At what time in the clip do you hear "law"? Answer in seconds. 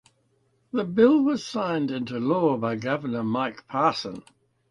2.17-2.57